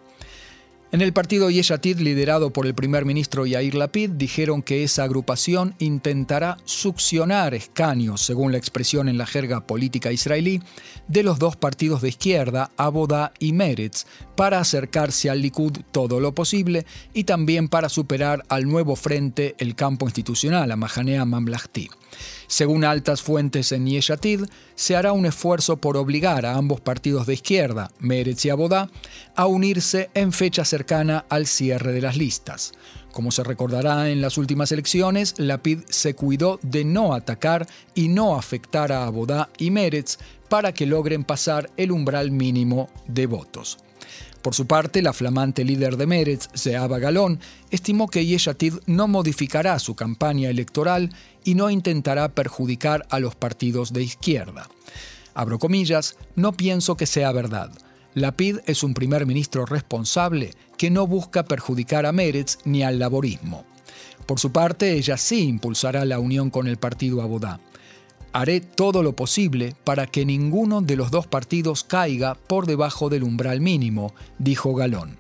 En 0.94 1.00
el 1.00 1.12
partido 1.12 1.50
Yeshatid, 1.50 1.98
liderado 1.98 2.50
por 2.52 2.66
el 2.66 2.74
primer 2.76 3.04
ministro 3.04 3.46
Yair 3.46 3.74
Lapid, 3.74 4.10
dijeron 4.10 4.62
que 4.62 4.84
esa 4.84 5.02
agrupación 5.02 5.74
intentará 5.80 6.56
succionar 6.66 7.52
escaños, 7.52 8.20
según 8.20 8.52
la 8.52 8.58
expresión 8.58 9.08
en 9.08 9.18
la 9.18 9.26
jerga 9.26 9.66
política 9.66 10.12
israelí, 10.12 10.62
de 11.08 11.24
los 11.24 11.40
dos 11.40 11.56
partidos 11.56 12.00
de 12.00 12.10
izquierda, 12.10 12.70
Abodá 12.76 13.32
y 13.40 13.52
Meretz, 13.52 14.06
para 14.36 14.60
acercarse 14.60 15.30
al 15.30 15.42
Likud 15.42 15.72
todo 15.90 16.20
lo 16.20 16.32
posible 16.32 16.86
y 17.12 17.24
también 17.24 17.66
para 17.66 17.88
superar 17.88 18.44
al 18.48 18.68
nuevo 18.68 18.94
frente 18.94 19.56
el 19.58 19.74
campo 19.74 20.06
institucional, 20.06 20.70
a 20.70 20.76
Mahanea 20.76 21.24
Mamlahti. 21.24 21.90
Según 22.46 22.84
altas 22.84 23.22
fuentes 23.22 23.72
en 23.72 23.86
Yeshatid, 23.86 24.44
se 24.76 24.94
hará 24.94 25.12
un 25.12 25.26
esfuerzo 25.26 25.78
por 25.78 25.96
obligar 25.96 26.46
a 26.46 26.56
ambos 26.56 26.80
partidos 26.80 27.26
de 27.26 27.34
izquierda, 27.34 27.90
Meretz 27.98 28.44
y 28.44 28.50
Abodá, 28.50 28.90
a 29.34 29.46
unirse 29.46 30.10
en 30.14 30.32
fecha 30.32 30.64
al 31.28 31.46
cierre 31.46 31.92
de 31.92 32.00
las 32.00 32.16
listas. 32.16 32.72
Como 33.12 33.30
se 33.30 33.44
recordará 33.44 34.10
en 34.10 34.20
las 34.20 34.38
últimas 34.38 34.72
elecciones, 34.72 35.34
Lapid 35.38 35.80
se 35.88 36.14
cuidó 36.14 36.58
de 36.62 36.84
no 36.84 37.14
atacar 37.14 37.66
y 37.94 38.08
no 38.08 38.36
afectar 38.36 38.92
a 38.92 39.06
Abodá 39.06 39.50
y 39.56 39.70
Meretz 39.70 40.18
para 40.48 40.72
que 40.72 40.86
logren 40.86 41.24
pasar 41.24 41.70
el 41.76 41.92
umbral 41.92 42.30
mínimo 42.30 42.88
de 43.06 43.26
votos. 43.26 43.78
Por 44.42 44.54
su 44.54 44.66
parte, 44.66 45.00
la 45.00 45.14
flamante 45.14 45.64
líder 45.64 45.96
de 45.96 46.06
Meretz, 46.06 46.48
Zeaba 46.54 46.98
Galón, 46.98 47.40
estimó 47.70 48.08
que 48.08 48.26
Yeshatid 48.26 48.74
no 48.84 49.08
modificará 49.08 49.78
su 49.78 49.94
campaña 49.94 50.50
electoral 50.50 51.10
y 51.44 51.54
no 51.54 51.70
intentará 51.70 52.28
perjudicar 52.28 53.06
a 53.08 53.20
los 53.20 53.34
partidos 53.34 53.94
de 53.94 54.02
izquierda. 54.02 54.68
Abro 55.32 55.58
comillas, 55.58 56.16
no 56.36 56.52
pienso 56.52 56.96
que 56.96 57.06
sea 57.06 57.32
verdad. 57.32 57.70
Lapid 58.14 58.58
es 58.66 58.84
un 58.84 58.94
primer 58.94 59.26
ministro 59.26 59.66
responsable 59.66 60.52
que 60.78 60.88
no 60.88 61.06
busca 61.06 61.44
perjudicar 61.44 62.06
a 62.06 62.12
Meretz 62.12 62.58
ni 62.64 62.84
al 62.84 63.00
laborismo. 63.00 63.64
Por 64.26 64.38
su 64.38 64.52
parte, 64.52 64.92
ella 64.92 65.16
sí 65.16 65.48
impulsará 65.48 66.04
la 66.04 66.20
unión 66.20 66.50
con 66.50 66.68
el 66.68 66.76
partido 66.76 67.22
Abodá. 67.22 67.60
Haré 68.32 68.60
todo 68.60 69.02
lo 69.02 69.16
posible 69.16 69.74
para 69.82 70.06
que 70.06 70.24
ninguno 70.24 70.80
de 70.80 70.96
los 70.96 71.10
dos 71.10 71.26
partidos 71.26 71.82
caiga 71.82 72.34
por 72.34 72.66
debajo 72.66 73.08
del 73.08 73.24
umbral 73.24 73.60
mínimo, 73.60 74.14
dijo 74.38 74.74
Galón. 74.74 75.18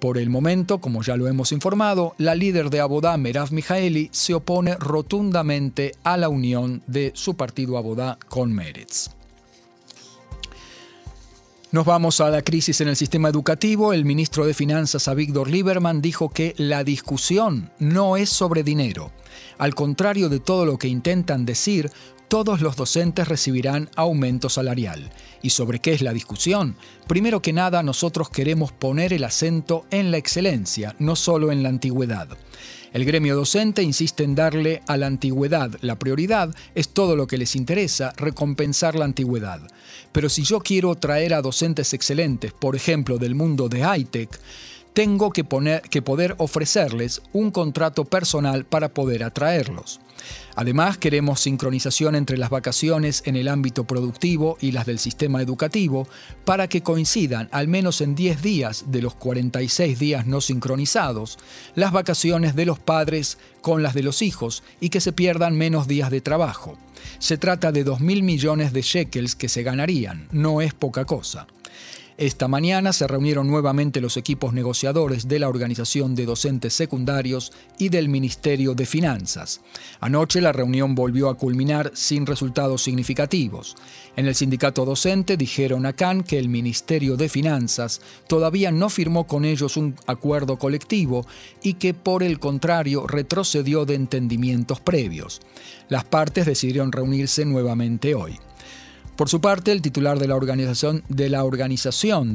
Por 0.00 0.18
el 0.18 0.28
momento, 0.28 0.80
como 0.80 1.02
ya 1.02 1.16
lo 1.16 1.28
hemos 1.28 1.52
informado, 1.52 2.14
la 2.18 2.34
líder 2.34 2.70
de 2.70 2.80
Abodá, 2.80 3.16
Merav 3.16 3.52
Mijaeli, 3.52 4.10
se 4.12 4.34
opone 4.34 4.74
rotundamente 4.74 5.92
a 6.04 6.16
la 6.16 6.28
unión 6.28 6.82
de 6.86 7.12
su 7.14 7.36
partido 7.36 7.78
Abodá 7.78 8.18
con 8.28 8.52
Meretz. 8.52 9.10
Nos 11.76 11.84
vamos 11.84 12.22
a 12.22 12.30
la 12.30 12.40
crisis 12.40 12.80
en 12.80 12.88
el 12.88 12.96
sistema 12.96 13.28
educativo. 13.28 13.92
El 13.92 14.06
ministro 14.06 14.46
de 14.46 14.54
Finanzas, 14.54 15.08
Avigdor 15.08 15.50
Lieberman, 15.50 16.00
dijo 16.00 16.30
que 16.30 16.54
la 16.56 16.84
discusión 16.84 17.70
no 17.78 18.16
es 18.16 18.30
sobre 18.30 18.62
dinero. 18.62 19.12
Al 19.58 19.74
contrario 19.74 20.30
de 20.30 20.40
todo 20.40 20.64
lo 20.64 20.78
que 20.78 20.88
intentan 20.88 21.44
decir, 21.44 21.90
todos 22.28 22.62
los 22.62 22.76
docentes 22.76 23.28
recibirán 23.28 23.90
aumento 23.94 24.48
salarial. 24.48 25.10
¿Y 25.42 25.50
sobre 25.50 25.80
qué 25.80 25.92
es 25.92 26.00
la 26.00 26.14
discusión? 26.14 26.76
Primero 27.08 27.42
que 27.42 27.52
nada, 27.52 27.82
nosotros 27.82 28.30
queremos 28.30 28.72
poner 28.72 29.12
el 29.12 29.24
acento 29.24 29.84
en 29.90 30.10
la 30.10 30.16
excelencia, 30.16 30.96
no 30.98 31.14
solo 31.14 31.52
en 31.52 31.62
la 31.62 31.68
antigüedad. 31.68 32.28
El 32.92 33.04
gremio 33.04 33.36
docente 33.36 33.82
insiste 33.82 34.24
en 34.24 34.34
darle 34.34 34.82
a 34.86 34.96
la 34.96 35.06
antigüedad 35.06 35.70
la 35.80 35.98
prioridad, 35.98 36.54
es 36.74 36.88
todo 36.88 37.16
lo 37.16 37.26
que 37.26 37.38
les 37.38 37.56
interesa, 37.56 38.12
recompensar 38.16 38.94
la 38.94 39.04
antigüedad. 39.04 39.60
Pero 40.12 40.28
si 40.28 40.42
yo 40.42 40.60
quiero 40.60 40.94
traer 40.94 41.34
a 41.34 41.42
docentes 41.42 41.92
excelentes, 41.92 42.52
por 42.52 42.76
ejemplo, 42.76 43.18
del 43.18 43.34
mundo 43.34 43.68
de 43.68 43.82
high-tech, 43.82 44.40
tengo 44.96 45.30
que, 45.30 45.44
poner, 45.44 45.82
que 45.82 46.00
poder 46.00 46.36
ofrecerles 46.38 47.20
un 47.34 47.50
contrato 47.50 48.06
personal 48.06 48.64
para 48.64 48.94
poder 48.94 49.24
atraerlos. 49.24 50.00
Además, 50.54 50.96
queremos 50.96 51.40
sincronización 51.40 52.14
entre 52.14 52.38
las 52.38 52.48
vacaciones 52.48 53.22
en 53.26 53.36
el 53.36 53.48
ámbito 53.48 53.84
productivo 53.84 54.56
y 54.58 54.72
las 54.72 54.86
del 54.86 54.98
sistema 54.98 55.42
educativo 55.42 56.08
para 56.46 56.66
que 56.66 56.82
coincidan 56.82 57.50
al 57.52 57.68
menos 57.68 58.00
en 58.00 58.14
10 58.14 58.40
días 58.40 58.84
de 58.86 59.02
los 59.02 59.14
46 59.14 59.98
días 59.98 60.26
no 60.26 60.40
sincronizados 60.40 61.38
las 61.74 61.92
vacaciones 61.92 62.56
de 62.56 62.64
los 62.64 62.78
padres 62.78 63.36
con 63.60 63.82
las 63.82 63.92
de 63.92 64.02
los 64.02 64.22
hijos 64.22 64.62
y 64.80 64.88
que 64.88 65.02
se 65.02 65.12
pierdan 65.12 65.58
menos 65.58 65.88
días 65.88 66.10
de 66.10 66.22
trabajo. 66.22 66.78
Se 67.18 67.36
trata 67.36 67.70
de 67.70 67.84
2.000 67.84 68.22
millones 68.22 68.72
de 68.72 68.80
shekels 68.80 69.36
que 69.36 69.50
se 69.50 69.62
ganarían, 69.62 70.26
no 70.32 70.62
es 70.62 70.72
poca 70.72 71.04
cosa. 71.04 71.46
Esta 72.18 72.48
mañana 72.48 72.94
se 72.94 73.06
reunieron 73.06 73.46
nuevamente 73.46 74.00
los 74.00 74.16
equipos 74.16 74.54
negociadores 74.54 75.28
de 75.28 75.38
la 75.38 75.50
Organización 75.50 76.14
de 76.14 76.24
Docentes 76.24 76.72
Secundarios 76.72 77.52
y 77.78 77.90
del 77.90 78.08
Ministerio 78.08 78.74
de 78.74 78.86
Finanzas. 78.86 79.60
Anoche 80.00 80.40
la 80.40 80.52
reunión 80.52 80.94
volvió 80.94 81.28
a 81.28 81.36
culminar 81.36 81.90
sin 81.92 82.24
resultados 82.24 82.82
significativos. 82.82 83.76
En 84.16 84.26
el 84.26 84.34
sindicato 84.34 84.86
docente 84.86 85.36
dijeron 85.36 85.84
a 85.84 85.92
Khan 85.92 86.22
que 86.22 86.38
el 86.38 86.48
Ministerio 86.48 87.18
de 87.18 87.28
Finanzas 87.28 88.00
todavía 88.28 88.70
no 88.70 88.88
firmó 88.88 89.26
con 89.26 89.44
ellos 89.44 89.76
un 89.76 89.94
acuerdo 90.06 90.58
colectivo 90.58 91.26
y 91.62 91.74
que 91.74 91.92
por 91.92 92.22
el 92.22 92.38
contrario 92.38 93.06
retrocedió 93.06 93.84
de 93.84 93.94
entendimientos 93.94 94.80
previos. 94.80 95.42
Las 95.90 96.04
partes 96.04 96.46
decidieron 96.46 96.92
reunirse 96.92 97.44
nuevamente 97.44 98.14
hoy. 98.14 98.38
Por 99.16 99.30
su 99.30 99.40
parte, 99.40 99.72
el 99.72 99.80
titular 99.80 100.18
de 100.18 100.28
la 100.28 100.36
organización 100.36 101.02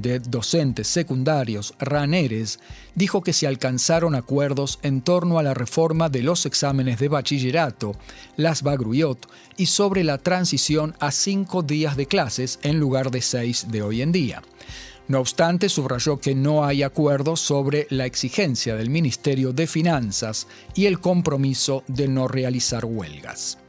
de, 0.02 0.20
docentes 0.20 0.88
secundarios, 0.88 1.76
RANERES, 1.78 2.60
dijo 2.96 3.22
que 3.22 3.34
se 3.34 3.46
alcanzaron 3.46 4.16
acuerdos 4.16 4.80
en 4.82 5.02
torno 5.02 5.38
a 5.38 5.44
la 5.44 5.54
reforma 5.54 6.10
de 6.10 6.24
los 6.24 6.48
exámenes 6.48 6.98
de 6.98 7.08
bachillerato, 7.08 7.96
las 8.36 8.64
Bagruyot, 8.64 9.28
y 9.58 9.68
sobre 9.68 10.04
la 10.04 10.18
transición 10.18 10.96
a 11.00 11.12
cinco 11.12 11.62
días 11.62 11.96
de 11.98 12.08
clases 12.08 12.58
en 12.64 12.80
lugar 12.80 13.12
de 13.12 13.22
seis 13.22 13.68
de 13.70 13.84
hoy 13.84 14.02
en 14.02 14.12
día. 14.12 14.42
No 15.08 15.20
obstante, 15.20 15.70
subrayó 15.70 16.20
que 16.20 16.34
no 16.34 16.66
hay 16.66 16.82
acuerdo 16.82 17.36
sobre 17.36 17.86
la 17.92 18.08
exigencia 18.08 18.76
del 18.76 18.90
Ministerio 18.90 19.54
de 19.54 19.68
Finanzas 19.68 20.48
y 20.74 20.88
el 20.88 21.00
compromiso 21.00 21.84
de 21.88 22.08
no 22.08 22.28
realizar 22.28 22.86
huelgas. 22.86 23.60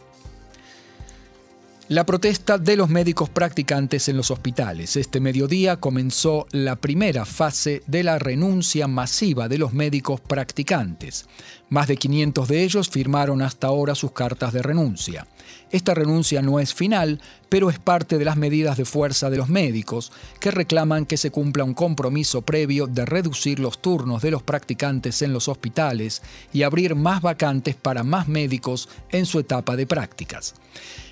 La 1.89 2.07
protesta 2.07 2.59
de 2.59 2.77
los 2.77 2.89
médicos 2.89 3.29
practicantes 3.29 4.09
en 4.09 4.17
los 4.17 4.31
hospitales. 4.31 4.97
Este 4.97 5.19
mediodía 5.19 5.79
comenzó 5.79 6.47
la 6.53 6.77
primera 6.77 7.25
fase 7.25 7.83
de 7.89 8.05
la 8.05 8.21
renuncia 8.21 8.87
masiva 8.87 9.49
de 9.49 9.59
los 9.59 9.73
médicos 9.73 10.21
practicantes. 10.21 11.27
Más 11.73 11.89
de 11.89 11.97
500 11.97 12.49
de 12.49 12.65
ellos 12.65 12.91
firmaron 12.91 13.41
hasta 13.41 13.69
ahora 13.69 13.95
sus 13.95 14.13
cartas 14.13 14.53
de 14.53 14.61
renuncia. 14.61 15.27
Esta 15.71 15.95
renuncia 15.95 16.43
no 16.43 16.61
es 16.61 16.75
final, 16.75 17.19
pero 17.49 17.71
es 17.71 17.79
parte 17.79 18.19
de 18.19 18.27
las 18.27 18.37
medidas 18.37 18.77
de 18.77 18.85
fuerza 18.85 19.31
de 19.31 19.39
los 19.39 19.49
médicos, 19.49 20.13
que 20.39 20.51
reclaman 20.51 21.07
que 21.07 21.17
se 21.17 21.31
cumpla 21.31 21.65
un 21.65 21.73
compromiso 21.73 22.43
previo 22.43 22.89
de 22.89 23.07
reducir 23.07 23.59
los 23.59 23.81
turnos 23.81 24.21
de 24.21 24.31
los 24.31 24.43
practicantes 24.43 25.23
en 25.23 25.33
los 25.33 25.49
hospitales 25.49 26.21
y 26.53 26.63
abrir 26.63 26.95
más 26.95 27.23
vacantes 27.23 27.75
para 27.75 28.03
más 28.03 28.29
médicos 28.29 28.91
en 29.11 29.25
su 29.25 29.39
etapa 29.39 29.75
de 29.75 29.87
prácticas. 29.87 30.55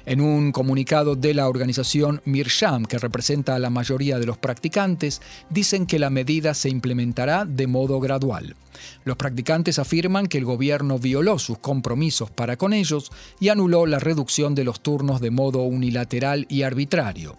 En 0.05 0.21
un 0.21 0.52
comunicado 0.52 1.17
de 1.17 1.33
la 1.33 1.49
organización 1.49 2.21
Mirsham, 2.26 2.85
que 2.85 2.99
representa 2.99 3.55
a 3.55 3.59
la 3.59 3.71
mayoría 3.71 4.19
de 4.19 4.26
los 4.26 4.37
practicantes, 4.37 5.23
dicen 5.49 5.87
que 5.87 5.99
la 5.99 6.11
medida 6.11 6.52
se 6.52 6.69
implementará 6.69 7.47
de 7.47 7.67
modo 7.67 7.99
gradual. 7.99 8.57
Los 9.04 9.16
practicantes 9.16 9.78
afirman 9.78 10.26
que 10.26 10.38
el 10.38 10.44
gobierno 10.44 10.99
violó 10.99 11.38
sus 11.38 11.58
compromisos 11.58 12.30
para 12.30 12.56
con 12.56 12.72
ellos 12.72 13.10
y 13.38 13.49
anuló 13.49 13.87
la 13.87 13.99
reducción 13.99 14.54
de 14.54 14.64
los 14.64 14.80
turnos 14.80 15.20
de 15.20 15.30
modo 15.30 15.62
unilateral 15.62 16.46
y 16.49 16.62
arbitrario. 16.62 17.37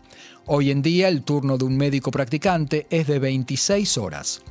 Hoy 0.47 0.71
en 0.71 0.81
día 0.81 1.07
el 1.07 1.21
turno 1.21 1.57
de 1.57 1.65
un 1.65 1.77
médico 1.77 2.09
practicante 2.11 2.87
es 2.89 3.07
de 3.07 3.19
26 3.19 3.97
horas. 3.97 4.41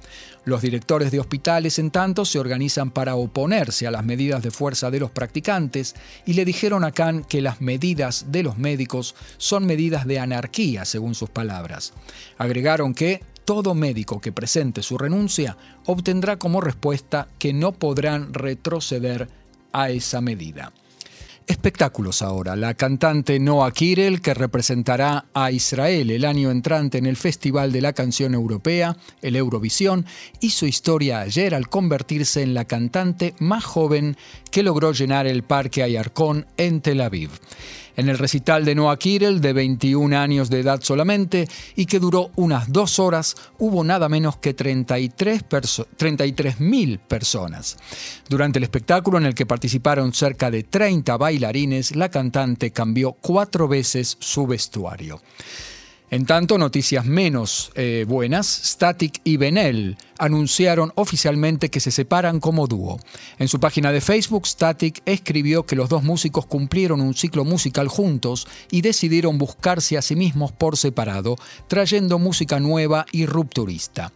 Los 0.45 0.63
directores 0.63 1.11
de 1.11 1.21
hospitales, 1.21 1.79
en 1.79 1.91
tanto, 1.91 2.25
se 2.25 2.39
organizan 2.39 2.91
para 2.91 3.17
oponerse 3.17 3.87
a 3.87 3.91
las 3.91 4.05
medidas 4.05 4.43
de 4.43 4.51
fuerza 4.51 4.91
de 4.91 5.01
los 5.01 5.11
practicantes 5.11 5.95
y 6.25 6.33
le 6.33 6.45
dijeron 6.45 6.85
a 6.85 6.93
Khan 6.93 7.25
que 7.25 7.43
las 7.43 7.61
medidas 7.61 8.27
de 8.29 8.43
los 8.43 8.57
médicos 8.57 9.15
son 9.37 9.67
medidas 9.67 10.07
de 10.07 10.19
anarquía, 10.19 10.85
según 10.85 11.15
sus 11.15 11.29
palabras. 11.29 11.93
Agregaron 12.39 12.95
que 12.95 13.23
todo 13.51 13.75
médico 13.75 14.21
que 14.21 14.31
presente 14.31 14.81
su 14.81 14.97
renuncia 14.97 15.57
obtendrá 15.85 16.39
como 16.39 16.61
respuesta 16.61 17.27
que 17.37 17.53
no 17.53 17.73
podrán 17.73 18.33
retroceder 18.33 19.29
a 19.73 19.91
esa 19.91 20.21
medida. 20.21 20.73
Espectáculos 21.49 22.23
ahora. 22.23 22.55
La 22.55 22.75
cantante 22.75 23.41
Noah 23.41 23.73
Kirel, 23.73 24.21
que 24.21 24.35
representará 24.35 25.25
a 25.35 25.51
Israel 25.51 26.13
el 26.13 26.27
año 26.27 26.53
entrante 26.53 26.99
en 26.99 27.07
el 27.07 27.17
Festival 27.17 27.73
de 27.73 27.81
la 27.81 27.93
Canción 27.93 28.35
Europea, 28.35 28.97
el 29.21 29.35
Eurovisión, 29.35 30.07
hizo 30.39 30.65
historia 30.65 31.19
ayer 31.19 31.53
al 31.57 31.69
convertirse 31.69 32.43
en 32.43 32.55
la 32.55 32.67
cantante 32.67 33.35
más 33.41 33.65
joven 33.65 34.17
que 34.53 34.63
logró 34.63 34.93
llenar 34.93 35.27
el 35.27 35.43
Parque 35.43 35.83
Ayarcón 35.83 36.47
en 36.57 36.83
Tel 36.83 37.01
Aviv 37.01 37.31
en 38.01 38.09
el 38.09 38.19
recital 38.19 38.65
de 38.65 38.75
Noah 38.75 38.97
Kirel, 38.97 39.41
de 39.41 39.53
21 39.53 40.19
años 40.19 40.51
de 40.51 40.61
edad 40.61 40.81
solamente, 40.83 41.49
y 41.77 41.87
que 41.87 42.01
duró 42.01 42.31
unas 42.37 42.73
dos 42.73 42.99
horas, 42.99 43.37
hubo 43.59 43.85
nada 43.85 44.09
menos 44.09 44.39
que 44.39 44.57
33.000 44.57 46.99
personas. 46.99 47.77
Durante 48.29 48.59
el 48.59 48.65
espectáculo 48.65 49.19
en 49.19 49.27
el 49.27 49.35
que 49.35 49.47
participaron 49.47 50.13
cerca 50.13 50.51
de 50.51 50.63
30 50.63 51.17
bailarines, 51.17 51.95
la 51.95 52.09
cantante 52.09 52.71
cambió 52.71 53.13
cuatro 53.13 53.69
veces 53.69 54.17
su 54.19 54.47
vestuario. 54.47 55.21
En 56.13 56.27
tanto, 56.27 56.59
noticias 56.59 57.05
menos 57.05 57.71
eh, 57.77 58.05
buenas, 58.09 58.47
Static 58.65 59.21
y 59.23 59.37
Benel 59.37 59.97
anunciaron 60.19 60.93
oficialmente 60.97 61.71
que 61.71 61.79
se 61.79 61.93
separan 61.93 62.41
como 62.41 62.67
dúo. 62.67 62.99
En 63.39 63.47
su 63.47 63.61
página 63.61 63.93
de 63.93 64.01
Facebook, 64.01 64.47
Static 64.47 65.03
escribió 65.07 65.65
que 65.65 65.77
los 65.77 65.89
dos 65.89 66.03
músicos 66.03 66.47
cumplieron 66.47 67.01
un 67.01 67.15
ciclo 67.15 67.45
musical 67.45 67.87
juntos 67.89 68.47
y 68.73 68.83
decidieron 68.83 69.39
buscarse 69.39 69.97
a 69.97 70.03
sí 70.03 70.17
mismos 70.17 70.51
por 70.51 70.77
separado, 70.77 71.37
trayendo 71.69 72.19
música 72.19 72.59
nueva 72.59 73.07
y 73.13 73.25
rupturista. 73.25 74.13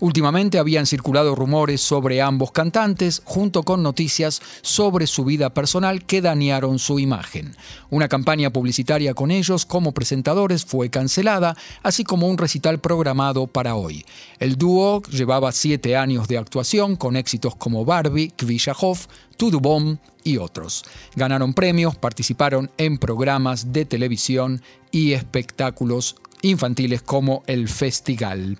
Últimamente 0.00 0.58
habían 0.58 0.84
circulado 0.84 1.34
rumores 1.34 1.80
sobre 1.80 2.20
ambos 2.20 2.50
cantantes, 2.50 3.22
junto 3.24 3.62
con 3.62 3.84
noticias 3.84 4.42
sobre 4.62 5.06
su 5.06 5.24
vida 5.24 5.54
personal 5.54 6.04
que 6.04 6.20
dañaron 6.20 6.78
su 6.80 6.98
imagen. 6.98 7.56
Una 7.88 8.08
campaña 8.08 8.52
publicitaria 8.52 9.14
con 9.14 9.30
ellos 9.30 9.64
como 9.64 9.92
presentadores 9.92 10.66
fue 10.66 10.90
cancelada, 10.90 11.35
así 11.82 12.04
como 12.04 12.26
un 12.28 12.38
recital 12.38 12.78
programado 12.78 13.46
para 13.46 13.74
hoy. 13.74 14.04
El 14.38 14.56
dúo 14.56 15.02
llevaba 15.02 15.52
siete 15.52 15.96
años 15.96 16.28
de 16.28 16.38
actuación 16.38 16.96
con 16.96 17.16
éxitos 17.16 17.56
como 17.56 17.84
Barbie, 17.84 18.32
Kvishahov, 18.36 18.98
Tudubom 19.36 19.98
y 20.24 20.38
otros. 20.38 20.84
Ganaron 21.14 21.54
premios, 21.54 21.96
participaron 21.96 22.70
en 22.78 22.98
programas 22.98 23.72
de 23.72 23.84
televisión 23.84 24.62
y 24.90 25.12
espectáculos 25.12 26.16
infantiles 26.42 27.02
como 27.02 27.42
el 27.46 27.68
Festival. 27.68 28.58